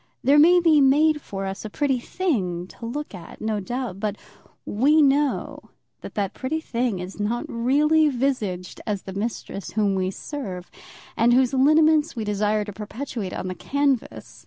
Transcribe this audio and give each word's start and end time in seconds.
There 0.23 0.39
may 0.39 0.59
be 0.59 0.81
made 0.81 1.21
for 1.21 1.45
us 1.45 1.63
a 1.63 1.69
pretty 1.69 1.99
thing 1.99 2.65
to 2.69 2.87
look 2.87 3.13
at, 3.13 3.39
no 3.39 3.59
doubt; 3.59 3.99
but 3.99 4.15
we 4.65 4.99
know 4.99 5.59
that 5.99 6.15
that 6.15 6.33
pretty 6.33 6.59
thing 6.59 6.97
is 6.97 7.19
not 7.19 7.45
really 7.47 8.09
visaged 8.09 8.81
as 8.87 9.03
the 9.03 9.13
mistress 9.13 9.73
whom 9.73 9.93
we 9.93 10.09
serve, 10.09 10.71
and 11.15 11.33
whose 11.33 11.53
lineaments 11.53 12.15
we 12.15 12.23
desire 12.23 12.65
to 12.65 12.73
perpetuate 12.73 13.31
on 13.33 13.47
the 13.47 13.53
canvas. 13.53 14.39